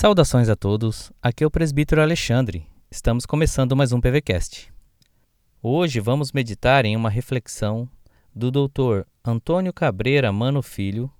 [0.00, 2.64] Saudações a todos, aqui é o presbítero Alexandre.
[2.88, 4.72] Estamos começando mais um PVCast.
[5.60, 7.90] Hoje vamos meditar em uma reflexão
[8.32, 9.02] do Dr.
[9.24, 11.12] Antônio Cabreira Mano Filho,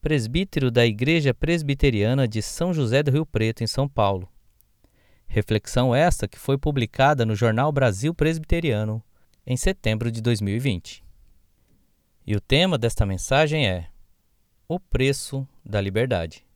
[0.00, 4.28] presbítero da Igreja Presbiteriana de São José do Rio Preto, em São Paulo.
[5.28, 9.00] Reflexão esta que foi publicada no Jornal Brasil Presbiteriano
[9.46, 11.04] em setembro de 2020.
[12.26, 13.86] E o tema desta mensagem é
[14.66, 16.47] O Preço da Liberdade.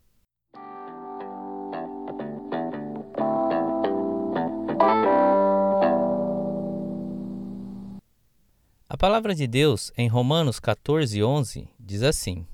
[8.92, 12.46] A palavra de Deus em Romanos 14, 11 diz assim: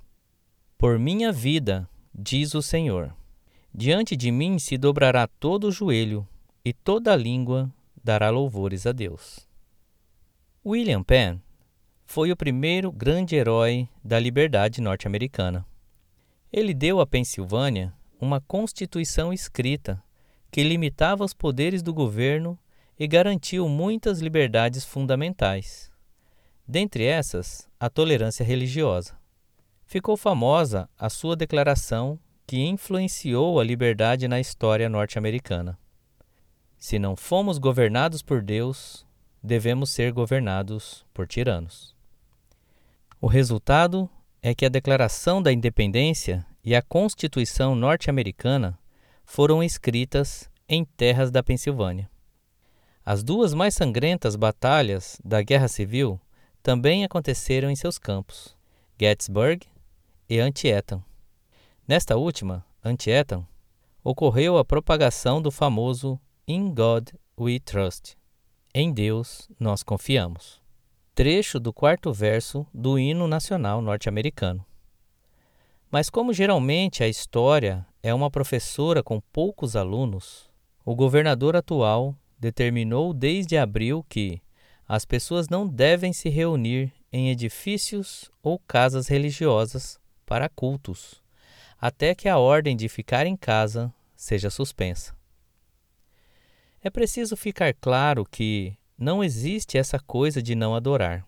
[0.79, 3.13] Por minha vida, diz o Senhor,
[3.75, 6.25] diante de mim se dobrará todo o joelho
[6.65, 7.69] e toda a língua
[8.05, 9.49] dará louvores a Deus.
[10.65, 11.41] William Penn
[12.07, 15.67] foi o primeiro grande herói da liberdade norte-americana.
[16.53, 20.01] Ele deu à Pensilvânia uma constituição escrita
[20.53, 22.57] que limitava os poderes do governo
[22.97, 25.88] e garantiu muitas liberdades fundamentais.
[26.71, 29.17] Dentre essas, a tolerância religiosa.
[29.87, 35.79] Ficou famosa a sua declaração que influenciou a liberdade na história norte-americana.
[36.77, 39.07] Se não fomos governados por Deus,
[39.43, 41.97] devemos ser governados por tiranos.
[43.19, 44.09] O resultado
[44.43, 48.79] é que a Declaração da Independência e a Constituição norte-americana
[49.25, 52.11] foram escritas em terras da Pensilvânia.
[53.05, 56.21] As duas mais sangrentas batalhas da Guerra Civil
[56.63, 58.57] também aconteceram em seus campos,
[59.01, 59.67] Gettysburg
[60.29, 61.03] e Antietam.
[61.87, 63.47] Nesta última, Antietam,
[64.05, 68.17] ocorreu a propagação do famoso In God We Trust.
[68.75, 70.61] Em Deus nós confiamos.
[71.15, 74.65] Trecho do quarto verso do hino nacional norte-americano.
[75.91, 80.51] Mas como geralmente a história é uma professora com poucos alunos,
[80.85, 84.41] o governador atual determinou desde abril que
[84.89, 91.23] as pessoas não devem se reunir em edifícios ou casas religiosas para cultos,
[91.79, 95.15] até que a ordem de ficar em casa seja suspensa.
[96.83, 101.27] É preciso ficar claro que não existe essa coisa de não adorar.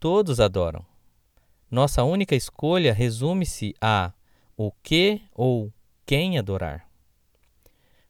[0.00, 0.84] Todos adoram.
[1.70, 4.12] Nossa única escolha resume-se a
[4.56, 5.72] o que ou
[6.06, 6.88] quem adorar.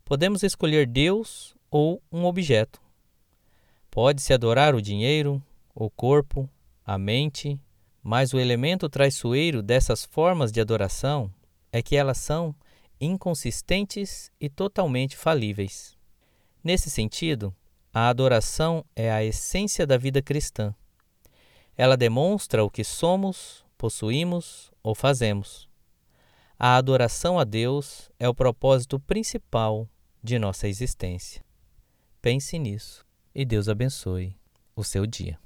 [0.04, 2.85] Podemos escolher Deus ou um objeto.
[3.96, 5.42] Pode-se adorar o dinheiro,
[5.74, 6.46] o corpo,
[6.84, 7.58] a mente,
[8.02, 11.32] mas o elemento traiçoeiro dessas formas de adoração
[11.72, 12.54] é que elas são
[13.00, 15.96] inconsistentes e totalmente falíveis.
[16.62, 17.56] Nesse sentido,
[17.90, 20.74] a adoração é a essência da vida cristã.
[21.74, 25.70] Ela demonstra o que somos, possuímos ou fazemos.
[26.58, 29.88] A adoração a Deus é o propósito principal
[30.22, 31.42] de nossa existência.
[32.20, 33.05] Pense nisso
[33.36, 34.34] e Deus abençoe
[34.74, 35.38] o seu dia.